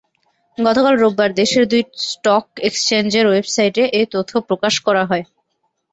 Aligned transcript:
গতকাল 0.57 0.93
রোববার 0.97 1.31
দেশের 1.33 1.63
দুই 1.71 1.81
স্টক 2.05 2.45
এক্সচেঞ্জের 2.61 3.25
ওয়েবসাইটে 3.27 3.83
এ 3.93 4.01
তথ্য 4.13 4.31
প্রকাশ 4.49 4.73
করা 4.87 5.03
হয়। 5.05 5.23